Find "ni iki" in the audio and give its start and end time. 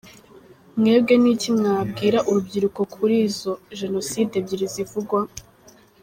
1.21-1.49